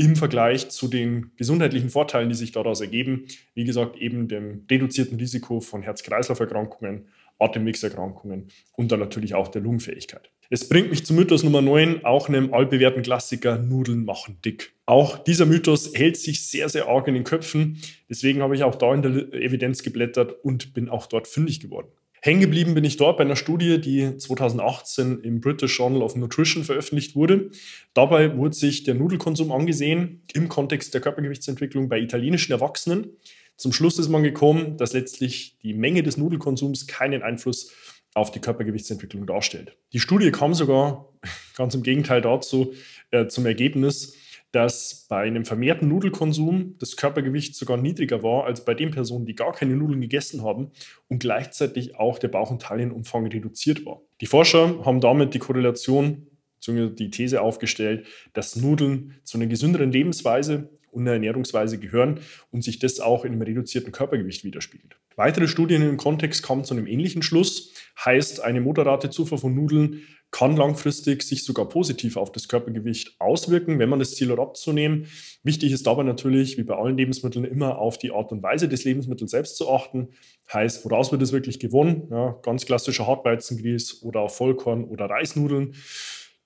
im 0.00 0.16
Vergleich 0.16 0.70
zu 0.70 0.88
den 0.88 1.32
gesundheitlichen 1.36 1.90
Vorteilen, 1.90 2.30
die 2.30 2.34
sich 2.34 2.52
daraus 2.52 2.80
ergeben. 2.80 3.26
Wie 3.54 3.64
gesagt, 3.64 3.98
eben 3.98 4.28
dem 4.28 4.64
reduzierten 4.70 5.18
Risiko 5.18 5.60
von 5.60 5.82
Herz-Kreislauf-Erkrankungen, 5.82 7.08
Atemwegserkrankungen 7.38 8.48
und 8.76 8.90
dann 8.90 9.00
natürlich 9.00 9.34
auch 9.34 9.48
der 9.48 9.60
Lungenfähigkeit. 9.60 10.30
Es 10.48 10.68
bringt 10.68 10.88
mich 10.88 11.04
zum 11.04 11.16
Mythos 11.16 11.44
Nummer 11.44 11.60
9, 11.60 12.04
auch 12.04 12.28
einem 12.28 12.54
allbewährten 12.54 13.02
Klassiker, 13.02 13.58
Nudeln 13.58 14.06
machen 14.06 14.38
dick. 14.42 14.72
Auch 14.86 15.18
dieser 15.18 15.44
Mythos 15.44 15.92
hält 15.94 16.16
sich 16.16 16.46
sehr, 16.46 16.70
sehr 16.70 16.88
arg 16.88 17.06
in 17.06 17.14
den 17.14 17.24
Köpfen. 17.24 17.78
Deswegen 18.08 18.40
habe 18.40 18.56
ich 18.56 18.64
auch 18.64 18.74
da 18.74 18.94
in 18.94 19.02
der 19.02 19.34
Evidenz 19.34 19.82
geblättert 19.82 20.32
und 20.42 20.72
bin 20.72 20.88
auch 20.88 21.06
dort 21.06 21.28
fündig 21.28 21.60
geworden. 21.60 21.88
Hängen 22.22 22.40
geblieben 22.40 22.74
bin 22.74 22.84
ich 22.84 22.98
dort 22.98 23.16
bei 23.16 23.24
einer 23.24 23.36
Studie, 23.36 23.80
die 23.80 24.16
2018 24.16 25.20
im 25.22 25.40
British 25.40 25.78
Journal 25.78 26.02
of 26.02 26.16
Nutrition 26.16 26.64
veröffentlicht 26.64 27.16
wurde. 27.16 27.50
Dabei 27.94 28.36
wurde 28.36 28.54
sich 28.54 28.84
der 28.84 28.94
Nudelkonsum 28.94 29.50
angesehen 29.52 30.22
im 30.34 30.48
Kontext 30.48 30.92
der 30.92 31.00
Körpergewichtsentwicklung 31.00 31.88
bei 31.88 31.98
italienischen 31.98 32.52
Erwachsenen. 32.52 33.16
Zum 33.56 33.72
Schluss 33.72 33.98
ist 33.98 34.08
man 34.08 34.22
gekommen, 34.22 34.76
dass 34.76 34.92
letztlich 34.92 35.56
die 35.62 35.72
Menge 35.72 36.02
des 36.02 36.18
Nudelkonsums 36.18 36.86
keinen 36.86 37.22
Einfluss 37.22 37.72
auf 38.12 38.30
die 38.30 38.40
Körpergewichtsentwicklung 38.40 39.26
darstellt. 39.26 39.76
Die 39.92 40.00
Studie 40.00 40.30
kam 40.30 40.52
sogar 40.52 41.08
ganz 41.56 41.74
im 41.74 41.82
Gegenteil 41.82 42.20
dazu 42.20 42.74
äh, 43.10 43.28
zum 43.28 43.46
Ergebnis, 43.46 44.14
dass 44.52 45.06
bei 45.08 45.22
einem 45.22 45.44
vermehrten 45.44 45.88
Nudelkonsum 45.88 46.76
das 46.78 46.96
Körpergewicht 46.96 47.54
sogar 47.54 47.76
niedriger 47.76 48.22
war 48.22 48.44
als 48.44 48.64
bei 48.64 48.74
den 48.74 48.90
Personen, 48.90 49.26
die 49.26 49.34
gar 49.34 49.52
keine 49.52 49.76
Nudeln 49.76 50.00
gegessen 50.00 50.42
haben 50.42 50.72
und 51.08 51.20
gleichzeitig 51.20 51.96
auch 51.96 52.18
der 52.18 52.28
Bauch- 52.28 52.50
und 52.50 52.62
Taillenumfang 52.62 53.26
reduziert 53.26 53.86
war. 53.86 54.00
Die 54.20 54.26
Forscher 54.26 54.84
haben 54.84 55.00
damit 55.00 55.34
die 55.34 55.38
Korrelation 55.38 56.26
die 56.66 57.10
These 57.10 57.40
aufgestellt, 57.40 58.06
dass 58.34 58.56
Nudeln 58.56 59.14
zu 59.24 59.38
einer 59.38 59.46
gesünderen 59.46 59.92
Lebensweise 59.92 60.68
und 60.90 61.02
einer 61.02 61.12
Ernährungsweise 61.12 61.78
gehören 61.78 62.20
und 62.50 62.62
sich 62.62 62.78
das 62.78 63.00
auch 63.00 63.24
in 63.24 63.32
einem 63.32 63.42
reduzierten 63.42 63.92
Körpergewicht 63.92 64.44
widerspiegelt. 64.44 64.96
Weitere 65.16 65.48
Studien 65.48 65.82
im 65.82 65.96
Kontext 65.96 66.42
kommen 66.42 66.64
zu 66.64 66.74
einem 66.74 66.86
ähnlichen 66.86 67.22
Schluss, 67.22 67.72
heißt 68.04 68.40
eine 68.42 68.60
moderate 68.60 69.10
Zufuhr 69.10 69.38
von 69.38 69.54
Nudeln 69.54 70.02
kann 70.30 70.56
langfristig 70.56 71.22
sich 71.22 71.44
sogar 71.44 71.68
positiv 71.68 72.16
auf 72.16 72.30
das 72.30 72.46
Körpergewicht 72.46 73.16
auswirken, 73.18 73.78
wenn 73.78 73.88
man 73.88 73.98
das 73.98 74.14
Ziel 74.14 74.30
hat, 74.30 74.38
abzunehmen. 74.38 75.06
Wichtig 75.42 75.72
ist 75.72 75.86
dabei 75.86 76.04
natürlich, 76.04 76.56
wie 76.56 76.62
bei 76.62 76.76
allen 76.76 76.96
Lebensmitteln, 76.96 77.44
immer 77.44 77.78
auf 77.78 77.98
die 77.98 78.12
Art 78.12 78.30
und 78.30 78.42
Weise 78.42 78.68
des 78.68 78.84
Lebensmittels 78.84 79.32
selbst 79.32 79.56
zu 79.56 79.70
achten. 79.70 80.08
Heißt, 80.52 80.84
woraus 80.84 81.10
wird 81.10 81.22
es 81.22 81.32
wirklich 81.32 81.58
gewonnen? 81.58 82.08
Ja, 82.10 82.38
ganz 82.42 82.64
klassischer 82.64 83.06
Hartweizengrieß 83.06 84.02
oder 84.02 84.20
auch 84.20 84.30
Vollkorn 84.30 84.84
oder 84.84 85.06
Reisnudeln. 85.06 85.74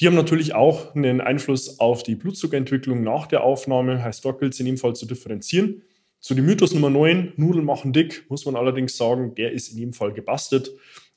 Die 0.00 0.06
haben 0.06 0.16
natürlich 0.16 0.54
auch 0.54 0.94
einen 0.94 1.20
Einfluss 1.20 1.78
auf 1.78 2.02
die 2.02 2.16
Blutzuckerentwicklung 2.16 3.02
nach 3.02 3.26
der 3.26 3.44
Aufnahme. 3.44 4.02
Heißt, 4.02 4.24
dort 4.24 4.40
gilt 4.40 4.54
es 4.54 4.60
in 4.60 4.66
jedem 4.66 4.78
Fall 4.78 4.96
zu 4.96 5.06
differenzieren. 5.06 5.82
Zu 6.20 6.34
dem 6.34 6.46
Mythos 6.46 6.72
Nummer 6.72 6.88
9, 6.88 7.34
Nudeln 7.36 7.66
machen 7.66 7.92
dick, 7.92 8.24
muss 8.30 8.46
man 8.46 8.56
allerdings 8.56 8.96
sagen, 8.96 9.34
der 9.34 9.52
ist 9.52 9.72
in 9.72 9.78
jedem 9.78 9.92
Fall 9.92 10.14
gebastelt 10.14 10.72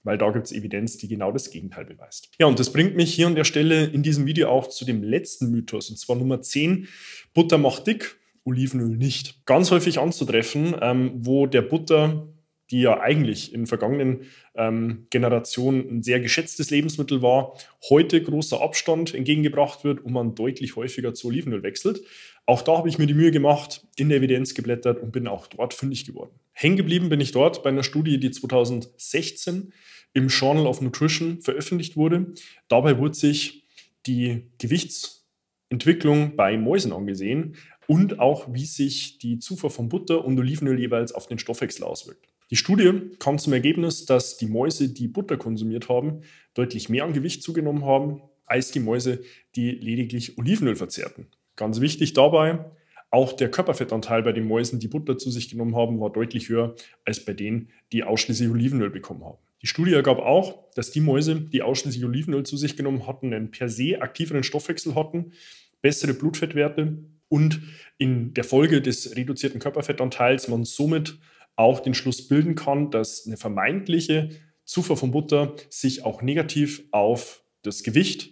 weil 0.07 0.17
da 0.17 0.31
gibt 0.31 0.47
es 0.47 0.51
Evidenz, 0.51 0.97
die 0.97 1.07
genau 1.07 1.31
das 1.31 1.51
Gegenteil 1.51 1.85
beweist. 1.85 2.31
Ja, 2.39 2.47
und 2.47 2.57
das 2.57 2.71
bringt 2.71 2.95
mich 2.95 3.13
hier 3.13 3.27
an 3.27 3.35
der 3.35 3.43
Stelle 3.43 3.85
in 3.85 4.01
diesem 4.01 4.25
Video 4.25 4.49
auch 4.49 4.67
zu 4.67 4.85
dem 4.85 5.03
letzten 5.03 5.51
Mythos, 5.51 5.89
und 5.89 5.97
zwar 5.97 6.15
Nummer 6.15 6.41
10, 6.41 6.87
Butter 7.33 7.57
macht 7.57 7.85
dick, 7.85 8.17
Olivenöl 8.45 8.95
nicht. 8.95 9.45
Ganz 9.45 9.69
häufig 9.69 9.99
anzutreffen, 9.99 10.75
ähm, 10.81 11.11
wo 11.15 11.45
der 11.45 11.61
Butter 11.61 12.27
die 12.69 12.81
ja 12.81 12.99
eigentlich 12.99 13.53
in 13.53 13.65
vergangenen 13.65 14.23
ähm, 14.55 15.07
Generationen 15.09 15.87
ein 15.89 16.03
sehr 16.03 16.19
geschätztes 16.19 16.69
Lebensmittel 16.69 17.21
war, 17.21 17.57
heute 17.89 18.21
großer 18.21 18.61
Abstand 18.61 19.13
entgegengebracht 19.13 19.83
wird 19.83 20.03
und 20.03 20.11
man 20.11 20.35
deutlich 20.35 20.75
häufiger 20.75 21.13
zu 21.13 21.27
Olivenöl 21.29 21.63
wechselt. 21.63 22.01
Auch 22.45 22.61
da 22.61 22.77
habe 22.77 22.89
ich 22.89 22.97
mir 22.97 23.07
die 23.07 23.13
Mühe 23.13 23.31
gemacht, 23.31 23.85
in 23.95 24.09
der 24.09 24.19
Evidenz 24.19 24.53
geblättert 24.53 25.01
und 25.01 25.11
bin 25.11 25.27
auch 25.27 25.47
dort 25.47 25.73
fündig 25.73 26.05
geworden. 26.05 26.31
Hängen 26.53 26.77
geblieben 26.77 27.09
bin 27.09 27.21
ich 27.21 27.31
dort 27.31 27.63
bei 27.63 27.69
einer 27.69 27.83
Studie, 27.83 28.19
die 28.19 28.31
2016 28.31 29.71
im 30.17 30.29
Journal 30.29 30.65
of 30.65 30.81
Nutrition 30.81 31.41
veröffentlicht 31.41 31.95
wurde. 31.95 32.33
Dabei 32.69 32.97
wurde 32.97 33.13
sich 33.13 33.63
die 34.07 34.47
Gewichtsentwicklung 34.57 36.35
bei 36.35 36.57
Mäusen 36.57 36.91
angesehen 36.91 37.55
und 37.85 38.19
auch, 38.19 38.51
wie 38.51 38.65
sich 38.65 39.19
die 39.19 39.37
Zufuhr 39.37 39.69
von 39.69 39.89
Butter 39.89 40.25
und 40.25 40.39
Olivenöl 40.39 40.79
jeweils 40.79 41.11
auf 41.11 41.27
den 41.27 41.37
Stoffwechsel 41.37 41.83
auswirkt. 41.83 42.25
Die 42.49 42.55
Studie 42.55 43.11
kam 43.19 43.37
zum 43.37 43.53
Ergebnis, 43.53 44.05
dass 44.05 44.37
die 44.37 44.47
Mäuse, 44.47 44.89
die 44.89 45.07
Butter 45.07 45.37
konsumiert 45.37 45.87
haben, 45.87 46.21
deutlich 46.55 46.89
mehr 46.89 47.03
an 47.03 47.13
Gewicht 47.13 47.43
zugenommen 47.43 47.85
haben 47.85 48.23
als 48.47 48.71
die 48.71 48.79
Mäuse, 48.79 49.21
die 49.55 49.69
lediglich 49.69 50.39
Olivenöl 50.39 50.75
verzehrten. 50.75 51.27
Ganz 51.55 51.79
wichtig 51.79 52.13
dabei, 52.13 52.65
auch 53.11 53.33
der 53.33 53.51
Körperfettanteil 53.51 54.23
bei 54.23 54.31
den 54.31 54.47
Mäusen, 54.47 54.79
die 54.79 54.87
Butter 54.87 55.19
zu 55.19 55.29
sich 55.29 55.47
genommen 55.49 55.75
haben, 55.75 55.99
war 55.99 56.09
deutlich 56.09 56.49
höher 56.49 56.75
als 57.05 57.23
bei 57.23 57.33
denen, 57.33 57.69
die 57.91 58.03
ausschließlich 58.03 58.49
Olivenöl 58.49 58.89
bekommen 58.89 59.23
haben. 59.23 59.37
Die 59.61 59.67
Studie 59.67 59.93
ergab 59.93 60.19
auch, 60.19 60.71
dass 60.75 60.91
die 60.91 61.01
Mäuse, 61.01 61.41
die 61.41 61.61
ausschließlich 61.61 62.05
Olivenöl 62.05 62.43
zu 62.43 62.57
sich 62.57 62.77
genommen 62.77 63.07
hatten, 63.07 63.33
einen 63.33 63.51
per 63.51 63.69
se 63.69 64.01
aktiveren 64.01 64.43
Stoffwechsel 64.43 64.95
hatten, 64.95 65.33
bessere 65.81 66.13
Blutfettwerte 66.13 66.99
und 67.29 67.61
in 67.97 68.33
der 68.33 68.43
Folge 68.43 68.81
des 68.81 69.15
reduzierten 69.15 69.59
Körperfettanteils 69.59 70.47
man 70.47 70.63
somit 70.63 71.17
auch 71.55 71.79
den 71.79 71.93
Schluss 71.93 72.27
bilden 72.27 72.55
kann, 72.55 72.91
dass 72.91 73.25
eine 73.25 73.37
vermeintliche 73.37 74.29
Zufuhr 74.63 74.97
von 74.97 75.11
Butter 75.11 75.55
sich 75.69 76.05
auch 76.05 76.21
negativ 76.21 76.83
auf 76.91 77.43
das 77.63 77.83
Gewicht, 77.83 78.31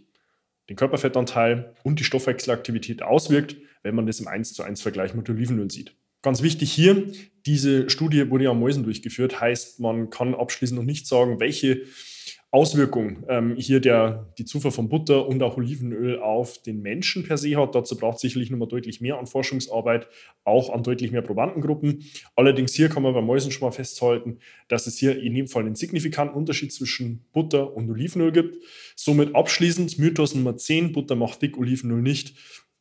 den 0.70 0.76
Körperfettanteil 0.76 1.76
und 1.84 2.00
die 2.00 2.04
Stoffwechselaktivität 2.04 3.02
auswirkt, 3.02 3.58
wenn 3.84 3.96
man 3.96 4.06
das 4.06 4.20
im 4.20 4.28
1 4.28 4.54
zu 4.54 4.64
1 4.64 4.82
Vergleich 4.82 5.14
mit 5.14 5.30
Olivenöl 5.30 5.72
sieht. 5.72 5.96
Ganz 6.26 6.42
wichtig 6.42 6.72
hier, 6.72 7.12
diese 7.46 7.88
Studie 7.88 8.32
wurde 8.32 8.46
ja 8.46 8.50
an 8.50 8.60
Mäusen 8.60 8.84
durchgeführt, 8.84 9.40
heißt, 9.40 9.80
man 9.80 10.10
kann 10.10 10.34
abschließend 10.34 10.80
noch 10.80 10.84
nicht 10.84 11.06
sagen, 11.06 11.40
welche 11.40 11.84
Auswirkung 12.50 13.24
ähm, 13.30 13.56
hier 13.58 13.80
der, 13.80 14.34
die 14.40 14.46
Zufuhr 14.46 14.72
von 14.72 14.90
Butter 14.90 15.28
und 15.28 15.44
auch 15.44 15.58
Olivenöl 15.58 16.18
auf 16.18 16.60
den 16.64 16.82
Menschen 16.82 17.26
per 17.26 17.38
se 17.38 17.56
hat. 17.58 17.76
Dazu 17.76 17.96
braucht 17.96 18.16
es 18.16 18.22
sicherlich 18.22 18.50
nochmal 18.50 18.68
deutlich 18.68 19.02
mehr 19.02 19.20
an 19.20 19.28
Forschungsarbeit, 19.28 20.08
auch 20.44 20.74
an 20.74 20.82
deutlich 20.82 21.12
mehr 21.12 21.22
Probandengruppen. 21.22 22.04
Allerdings 22.36 22.74
hier 22.74 22.90
kann 22.90 23.04
man 23.04 23.14
bei 23.14 23.22
Mäusen 23.22 23.52
schon 23.52 23.68
mal 23.68 23.72
festhalten, 23.72 24.40
dass 24.68 24.88
es 24.88 24.98
hier 24.98 25.22
in 25.22 25.36
jedem 25.36 25.48
Fall 25.48 25.64
einen 25.64 25.76
signifikanten 25.76 26.36
Unterschied 26.36 26.74
zwischen 26.74 27.24
Butter 27.34 27.76
und 27.76 27.88
Olivenöl 27.88 28.32
gibt. 28.32 28.58
Somit 28.96 29.36
abschließend 29.36 30.00
Mythos 30.00 30.34
Nummer 30.34 30.58
10, 30.58 30.92
Butter 30.92 31.16
macht 31.16 31.44
dick, 31.44 31.56
Olivenöl 31.56 32.02
nicht 32.02 32.36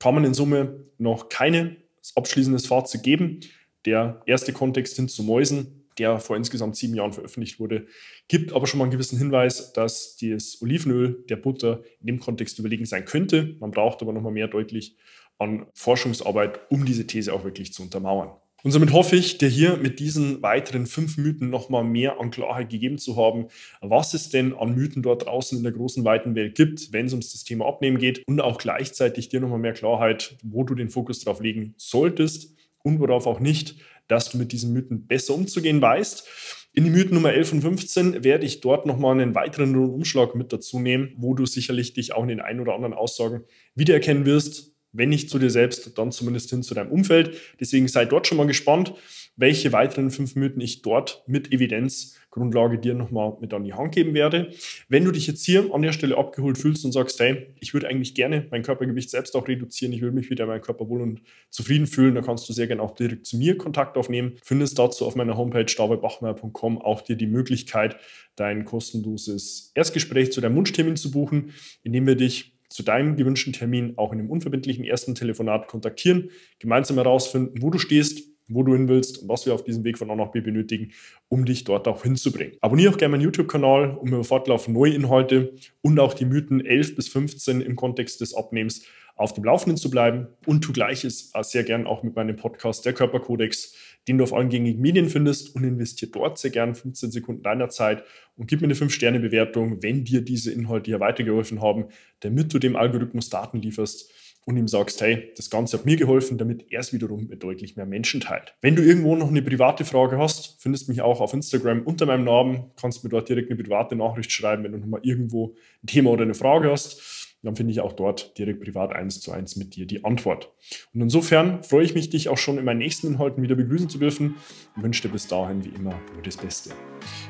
kann 0.05 0.15
man 0.15 0.25
in 0.25 0.35
Summe 0.35 0.85
noch 0.99 1.31
kein 1.31 1.79
abschließendes 2.15 2.67
Fazit 2.67 3.03
geben. 3.03 3.41
Der 3.87 4.23
erste 4.27 4.53
Kontext 4.53 4.97
hin 4.97 5.09
zu 5.09 5.23
Mäusen, 5.23 5.89
der 5.99 6.19
vor 6.19 6.37
insgesamt 6.37 6.77
sieben 6.77 6.95
Jahren 6.95 7.13
veröffentlicht 7.13 7.61
wurde, 7.61 7.87
gibt 8.29 8.53
aber 8.53 8.67
schon 8.67 8.79
mal 8.79 8.85
einen 8.85 8.93
gewissen 8.93 9.19
Hinweis, 9.19 9.73
dass 9.73 10.17
das 10.17 10.61
Olivenöl 10.61 11.25
der 11.29 11.37
Butter 11.37 11.83
in 12.01 12.07
dem 12.07 12.21
Kontext 12.21 12.59
überlegen 12.59 12.87
sein 12.87 13.05
könnte. 13.05 13.57
Man 13.61 13.71
braucht 13.71 14.03
aber 14.03 14.13
noch 14.13 14.23
mal 14.23 14.33
mehr 14.33 14.49
deutlich 14.49 14.97
an 15.39 15.67
Forschungsarbeit, 15.75 16.61
um 16.71 16.85
diese 16.85 17.07
These 17.07 17.33
auch 17.33 17.45
wirklich 17.45 17.73
zu 17.73 17.83
untermauern. 17.83 18.33
Und 18.65 18.71
somit 18.71 18.95
hoffe 18.95 19.15
ich, 19.17 19.37
dir 19.37 19.49
hier 19.49 19.77
mit 19.77 20.01
diesen 20.01 20.41
weiteren 20.41 20.87
fünf 20.87 21.19
Mythen 21.19 21.51
nochmal 21.51 21.85
mehr 21.85 22.19
an 22.19 22.31
Klarheit 22.31 22.71
gegeben 22.71 22.97
zu 22.97 23.15
haben, 23.15 23.49
was 23.83 24.15
es 24.15 24.31
denn 24.31 24.55
an 24.55 24.75
Mythen 24.75 25.03
dort 25.03 25.27
draußen 25.27 25.59
in 25.59 25.65
der 25.65 25.73
großen, 25.73 26.03
weiten 26.03 26.35
Welt 26.35 26.55
gibt, 26.55 26.91
wenn 26.91 27.05
es 27.05 27.13
ums 27.13 27.31
das 27.31 27.45
Thema 27.45 27.67
Abnehmen 27.67 27.99
geht 27.99 28.27
und 28.27 28.41
auch 28.41 28.57
gleichzeitig 28.57 29.29
dir 29.29 29.41
nochmal 29.41 29.59
mehr 29.59 29.75
Klarheit, 29.75 30.39
wo 30.43 30.65
du 30.65 30.75
den 30.75 30.89
Fokus 30.89 31.21
drauf 31.21 31.43
legen 31.43 31.75
solltest 31.77 32.55
und 32.83 33.01
worauf 33.01 33.27
auch 33.27 33.39
nicht, 33.39 33.77
dass 34.09 34.31
du 34.31 34.39
mit 34.39 34.51
diesen 34.51 34.73
Mythen 34.73 35.07
besser 35.07 35.35
umzugehen 35.35 35.83
weißt. 35.83 36.27
In 36.73 36.85
die 36.85 36.91
Mythen 36.91 37.15
Nummer 37.15 37.35
11 37.35 37.53
und 37.53 37.61
15 37.61 38.25
werde 38.25 38.47
ich 38.47 38.63
dort 38.63 38.87
nochmal 38.87 39.13
einen 39.13 39.35
weiteren 39.35 39.77
Umschlag 39.77 40.35
mit 40.35 40.55
dazu 40.55 40.81
nehmen, 40.81 41.13
wo 41.19 41.35
du 41.35 41.45
sicherlich 41.45 41.93
dich 41.93 42.15
auch 42.15 42.23
in 42.23 42.31
den 42.31 42.41
ein 42.41 42.61
oder 42.61 42.75
anderen 42.75 42.95
Aussagen 42.95 43.45
wiedererkennen 43.75 44.25
wirst, 44.25 44.74
wenn 44.95 45.11
nicht 45.11 45.29
zu 45.29 45.39
dir 45.39 45.51
selbst, 45.51 45.99
dann 45.99 46.13
zumindest 46.13 46.51
hin 46.51 46.63
zu 46.63 46.73
deinem 46.73 46.91
Umfeld. 46.91 47.37
Deswegen 47.61 47.89
sei 47.89 48.07
dort 48.07 48.27
schon 48.27 48.39
mal 48.39 48.47
gespannt, 48.47 48.95
welche 49.37 49.73
weiteren 49.73 50.11
fünf 50.11 50.37
Mythen 50.37 50.61
ich 50.61 50.83
dort 50.83 51.25
mit 51.27 51.53
Evidenzgrundlage 51.53 52.79
dir 52.79 52.95
nochmal 52.95 53.37
mit 53.41 53.53
an 53.53 53.65
die 53.65 53.75
Hand 53.75 53.93
geben 53.93 54.15
werde. 54.15 54.53
Wenn 54.89 55.05
du 55.05 55.11
dich 55.11 55.27
jetzt 55.27 55.45
hier 55.45 55.75
an 55.75 55.83
der 55.83 55.93
Stelle 55.93 56.17
abgeholt 56.17 56.57
fühlst 56.57 56.85
und 56.85 56.93
sagst, 56.93 57.19
hey, 57.19 57.49
ich 57.61 57.75
würde 57.75 57.89
eigentlich 57.89 58.15
gerne 58.15 58.47
mein 58.51 58.63
Körpergewicht 58.63 59.11
selbst 59.11 59.35
auch 59.35 59.49
reduzieren, 59.49 59.93
ich 59.93 60.03
will 60.03 60.13
mich 60.13 60.31
wieder 60.31 60.45
in 60.45 60.51
meinem 60.51 60.63
Körper 60.63 60.89
wohl 60.89 61.03
und 61.03 61.23
zufrieden 61.51 61.89
fühlen, 61.89 62.15
dann 62.15 62.25
kannst 62.25 62.49
du 62.49 62.53
sehr 62.53 62.69
gerne 62.69 62.83
auch 62.83 62.95
direkt 62.95 63.27
zu 63.27 63.37
mir 63.37 63.59
Kontakt 63.59 63.97
aufnehmen. 63.97 64.35
Findest 64.45 64.79
dazu 64.79 65.05
auf 65.05 65.17
meiner 65.17 65.37
Homepage 65.37 65.65
davidbachmeier.com 65.65 66.81
auch 66.81 67.01
dir 67.01 67.17
die 67.17 67.27
Möglichkeit, 67.27 67.97
dein 68.37 68.65
kostenloses 68.65 69.73
Erstgespräch 69.75 70.33
zu 70.33 70.41
deinem 70.41 70.57
Wunschtermin 70.57 70.97
zu 70.97 71.11
buchen, 71.11 71.53
indem 71.83 72.07
wir 72.07 72.15
dich 72.17 72.54
zu 72.75 72.83
deinem 72.83 73.15
gewünschten 73.15 73.53
Termin 73.53 73.95
auch 73.99 74.13
in 74.13 74.19
einem 74.19 74.31
unverbindlichen 74.31 74.85
ersten 74.85 75.15
Telefonat 75.15 75.69
kontaktieren, 75.69 76.31
gemeinsam 76.59 76.97
herausfinden, 76.97 77.63
wo 77.63 77.71
du 77.71 77.79
stehst, 77.79 78.29
wo 78.49 78.65
du 78.65 78.73
hin 78.73 78.89
willst 78.89 79.23
und 79.23 79.29
was 79.29 79.47
wir 79.47 79.55
auf 79.55 79.63
diesem 79.63 79.85
Weg 79.85 79.97
von 79.97 80.11
A 80.11 80.17
nach 80.17 80.33
B 80.33 80.41
benötigen, 80.41 80.91
um 81.29 81.45
dich 81.45 81.63
dort 81.63 81.87
auch 81.87 82.03
hinzubringen. 82.03 82.57
Abonniere 82.63 82.93
auch 82.93 82.99
gerne 82.99 83.13
meinen 83.13 83.23
YouTube-Kanal, 83.23 83.97
um 83.97 84.09
über 84.09 84.25
fortlaufend 84.25 84.77
neue 84.77 84.93
Inhalte 84.93 85.55
und 85.83 86.01
auch 86.01 86.15
die 86.15 86.25
Mythen 86.25 86.67
11 86.67 86.97
bis 86.97 87.07
15 87.07 87.61
im 87.61 87.77
Kontext 87.77 88.21
des 88.21 88.35
Abnehmens 88.35 88.85
auf 89.17 89.33
dem 89.33 89.45
Laufenden 89.45 89.77
zu 89.77 89.91
bleiben. 89.91 90.29
Und 90.47 90.63
tu 90.63 90.73
gleiches 90.73 91.33
sehr 91.43 91.65
gern 91.65 91.87
auch 91.87 92.03
mit 92.03 92.17
meinem 92.17 92.37
Podcast 92.37 92.85
Der 92.85 92.93
Körperkodex, 92.93 93.75
den 94.09 94.19
du 94.19 94.25
auf 94.25 94.33
allen 94.33 94.49
gängigen 94.49 94.81
Medien 94.81 95.09
findest 95.09 95.55
und 95.55 95.65
investier 95.65 96.09
dort 96.11 96.39
sehr 96.39 96.51
gern 96.51 96.75
15 96.75 97.11
Sekunden 97.11 97.43
deiner 97.43 97.69
Zeit 97.69 98.05
und 98.37 98.49
gib 98.49 98.61
mir 98.61 98.67
eine 98.67 98.75
5-Sterne-Bewertung, 98.75 99.83
wenn 99.83 100.05
dir 100.05 100.23
diese 100.23 100.53
Inhalte 100.53 100.91
hier 100.91 101.01
weitergeholfen 101.01 101.63
haben, 101.63 101.87
damit 102.21 102.53
du 102.53 102.59
dem 102.59 102.77
Algorithmus 102.77 103.31
Daten 103.31 103.63
lieferst 103.63 104.11
und 104.47 104.59
ihm 104.59 104.69
sagst, 104.69 105.01
hey, 105.01 105.33
das 105.37 105.49
Ganze 105.49 105.79
hat 105.79 105.87
mir 105.87 105.97
geholfen, 105.97 106.37
damit 106.37 106.71
er 106.71 106.81
es 106.81 106.93
wiederum 106.93 107.29
mit 107.29 107.43
deutlich 107.43 107.77
mehr 107.77 107.87
Menschen 107.87 108.21
teilt. 108.21 108.55
Wenn 108.61 108.77
du 108.77 108.83
irgendwo 108.83 109.17
noch 109.17 109.29
eine 109.29 109.41
private 109.41 109.87
Frage 109.87 110.19
hast, 110.19 110.61
findest 110.61 110.89
mich 110.89 111.01
auch 111.01 111.21
auf 111.21 111.33
Instagram 111.33 111.83
unter 111.83 112.05
meinem 112.05 112.25
Namen, 112.25 112.65
kannst 112.77 113.05
mir 113.05 113.11
dort 113.11 113.29
direkt 113.29 113.51
eine 113.51 113.63
private 113.63 113.97
Nachricht 113.97 114.31
schreiben, 114.33 114.65
wenn 114.65 114.73
du 114.73 114.79
nochmal 114.79 115.01
irgendwo 115.03 115.55
ein 115.83 115.87
Thema 115.87 116.11
oder 116.11 116.25
eine 116.25 116.35
Frage 116.35 116.71
hast 116.71 117.34
dann 117.45 117.57
finde 117.57 117.73
ich 117.73 117.81
auch 117.81 117.93
dort 117.93 118.37
direkt 118.39 118.63
privat 118.63 118.93
eins 118.93 119.21
zu 119.21 119.33
eins 119.33 119.57
mit 119.57 119.77
dir 119.77 119.87
die 119.87 120.05
Antwort. 120.05 120.51
Und 120.93 121.01
insofern 121.01 121.63
freue 121.63 121.85
ich 121.85 121.95
mich, 121.95 122.11
dich 122.11 122.29
auch 122.29 122.39
schon 122.39 122.59
in 122.59 122.65
meinen 122.65 122.79
nächsten 122.79 123.07
Inhalten 123.09 123.43
wieder 123.43 123.55
begrüßen 123.55 123.89
zu 123.89 123.99
dürfen 123.99 124.37
und 124.77 124.83
wünsche 124.83 125.03
dir 125.03 125.11
bis 125.11 125.27
dahin 125.27 125.65
wie 125.65 125.71
immer 125.71 125.99
nur 126.13 126.23
das 126.23 126.37
Beste. 126.37 126.71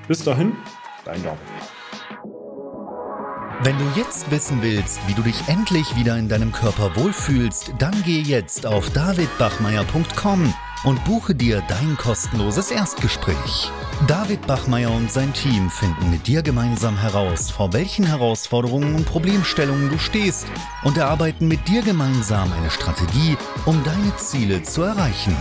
Bis 0.08 0.22
dahin, 0.22 0.52
dein 1.04 1.22
David. 1.22 1.38
Wenn 3.62 3.78
du 3.78 3.84
jetzt 3.96 4.30
wissen 4.30 4.62
willst, 4.62 5.00
wie 5.08 5.14
du 5.14 5.22
dich 5.22 5.48
endlich 5.48 5.96
wieder 5.96 6.18
in 6.18 6.28
deinem 6.28 6.52
Körper 6.52 6.94
wohlfühlst, 6.96 7.72
dann 7.78 7.94
geh 8.04 8.20
jetzt 8.20 8.66
auf 8.66 8.90
davidbachmeier.com 8.90 10.52
und 10.84 11.02
buche 11.04 11.34
dir 11.34 11.62
dein 11.68 11.96
kostenloses 11.96 12.70
Erstgespräch. 12.70 13.70
David 14.06 14.46
Bachmeier 14.46 14.90
und 14.90 15.10
sein 15.10 15.32
Team 15.32 15.70
finden 15.70 16.10
mit 16.10 16.26
dir 16.26 16.42
gemeinsam 16.42 16.96
heraus, 16.96 17.50
vor 17.50 17.72
welchen 17.72 18.04
Herausforderungen 18.04 18.94
und 18.94 19.06
Problemstellungen 19.06 19.90
du 19.90 19.98
stehst 19.98 20.46
und 20.82 20.96
erarbeiten 20.96 21.48
mit 21.48 21.66
dir 21.68 21.82
gemeinsam 21.82 22.52
eine 22.52 22.70
Strategie, 22.70 23.36
um 23.64 23.82
deine 23.84 24.14
Ziele 24.16 24.62
zu 24.62 24.82
erreichen. 24.82 25.36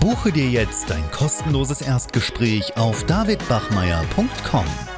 Buche 0.00 0.32
dir 0.32 0.48
jetzt 0.48 0.90
dein 0.90 1.10
kostenloses 1.10 1.80
Erstgespräch 1.80 2.76
auf 2.76 3.04
davidbachmeier.com. 3.04 4.93